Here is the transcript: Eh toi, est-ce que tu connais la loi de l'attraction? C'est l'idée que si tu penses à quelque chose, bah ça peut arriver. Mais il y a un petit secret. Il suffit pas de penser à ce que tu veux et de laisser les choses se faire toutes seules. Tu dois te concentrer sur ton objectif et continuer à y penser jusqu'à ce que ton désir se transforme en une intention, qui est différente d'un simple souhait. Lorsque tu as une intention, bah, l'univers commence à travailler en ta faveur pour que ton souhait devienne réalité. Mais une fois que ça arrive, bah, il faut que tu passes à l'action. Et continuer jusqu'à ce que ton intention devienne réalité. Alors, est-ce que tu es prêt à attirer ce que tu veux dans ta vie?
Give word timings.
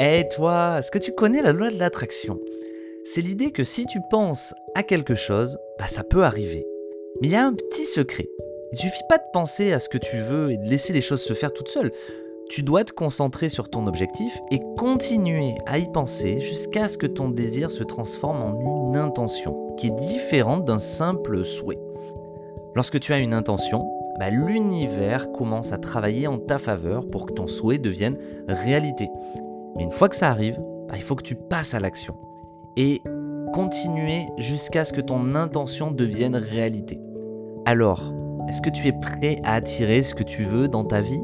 Eh 0.00 0.28
toi, 0.28 0.76
est-ce 0.78 0.92
que 0.92 0.98
tu 0.98 1.10
connais 1.10 1.42
la 1.42 1.50
loi 1.50 1.70
de 1.70 1.78
l'attraction? 1.80 2.38
C'est 3.02 3.20
l'idée 3.20 3.50
que 3.50 3.64
si 3.64 3.84
tu 3.84 3.98
penses 4.12 4.54
à 4.76 4.84
quelque 4.84 5.16
chose, 5.16 5.58
bah 5.76 5.88
ça 5.88 6.04
peut 6.04 6.22
arriver. 6.22 6.64
Mais 7.20 7.26
il 7.26 7.30
y 7.32 7.34
a 7.34 7.44
un 7.44 7.52
petit 7.52 7.84
secret. 7.84 8.28
Il 8.70 8.78
suffit 8.78 9.02
pas 9.08 9.18
de 9.18 9.24
penser 9.32 9.72
à 9.72 9.80
ce 9.80 9.88
que 9.88 9.98
tu 9.98 10.18
veux 10.18 10.52
et 10.52 10.56
de 10.56 10.68
laisser 10.68 10.92
les 10.92 11.00
choses 11.00 11.22
se 11.22 11.32
faire 11.32 11.52
toutes 11.52 11.66
seules. 11.66 11.90
Tu 12.48 12.62
dois 12.62 12.84
te 12.84 12.92
concentrer 12.92 13.48
sur 13.48 13.70
ton 13.70 13.88
objectif 13.88 14.38
et 14.52 14.60
continuer 14.76 15.56
à 15.66 15.78
y 15.78 15.90
penser 15.90 16.38
jusqu'à 16.38 16.86
ce 16.86 16.96
que 16.96 17.08
ton 17.08 17.28
désir 17.28 17.72
se 17.72 17.82
transforme 17.82 18.40
en 18.40 18.90
une 18.90 18.96
intention, 18.96 19.74
qui 19.78 19.88
est 19.88 19.96
différente 19.96 20.64
d'un 20.64 20.78
simple 20.78 21.44
souhait. 21.44 21.80
Lorsque 22.76 23.00
tu 23.00 23.12
as 23.12 23.18
une 23.18 23.34
intention, 23.34 23.84
bah, 24.20 24.30
l'univers 24.30 25.32
commence 25.32 25.72
à 25.72 25.78
travailler 25.78 26.28
en 26.28 26.38
ta 26.38 26.60
faveur 26.60 27.04
pour 27.10 27.26
que 27.26 27.32
ton 27.32 27.48
souhait 27.48 27.78
devienne 27.78 28.16
réalité. 28.46 29.08
Mais 29.78 29.84
une 29.84 29.90
fois 29.92 30.08
que 30.08 30.16
ça 30.16 30.28
arrive, 30.28 30.60
bah, 30.88 30.96
il 30.96 31.02
faut 31.02 31.14
que 31.14 31.22
tu 31.22 31.36
passes 31.36 31.72
à 31.72 31.80
l'action. 31.80 32.16
Et 32.76 33.00
continuer 33.54 34.26
jusqu'à 34.36 34.84
ce 34.84 34.92
que 34.92 35.00
ton 35.00 35.34
intention 35.36 35.92
devienne 35.92 36.36
réalité. 36.36 37.00
Alors, 37.64 38.12
est-ce 38.48 38.60
que 38.60 38.70
tu 38.70 38.86
es 38.88 38.92
prêt 38.92 39.40
à 39.44 39.54
attirer 39.54 40.02
ce 40.02 40.14
que 40.14 40.24
tu 40.24 40.42
veux 40.42 40.68
dans 40.68 40.84
ta 40.84 41.00
vie? 41.00 41.22